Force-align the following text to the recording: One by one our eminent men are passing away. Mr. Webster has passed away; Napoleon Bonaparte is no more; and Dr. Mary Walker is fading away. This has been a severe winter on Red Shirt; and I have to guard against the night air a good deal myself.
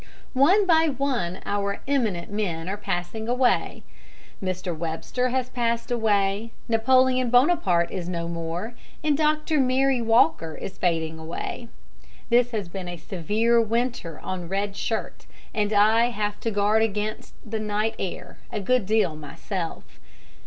One 0.33 0.65
by 0.65 0.87
one 0.89 1.41
our 1.45 1.79
eminent 1.87 2.31
men 2.31 2.67
are 2.67 2.75
passing 2.75 3.29
away. 3.29 3.83
Mr. 4.41 4.75
Webster 4.75 5.29
has 5.29 5.51
passed 5.51 5.91
away; 5.91 6.49
Napoleon 6.67 7.29
Bonaparte 7.29 7.91
is 7.91 8.09
no 8.09 8.27
more; 8.27 8.73
and 9.03 9.15
Dr. 9.15 9.59
Mary 9.59 10.01
Walker 10.01 10.55
is 10.57 10.79
fading 10.79 11.19
away. 11.19 11.67
This 12.31 12.49
has 12.49 12.67
been 12.67 12.87
a 12.87 12.97
severe 12.97 13.61
winter 13.61 14.19
on 14.21 14.49
Red 14.49 14.75
Shirt; 14.75 15.27
and 15.53 15.71
I 15.71 16.05
have 16.09 16.39
to 16.39 16.49
guard 16.49 16.81
against 16.81 17.35
the 17.45 17.59
night 17.59 17.93
air 17.99 18.39
a 18.51 18.59
good 18.59 18.87
deal 18.87 19.15
myself. 19.15 19.99